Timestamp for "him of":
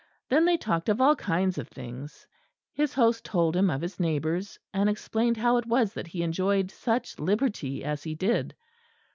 3.55-3.81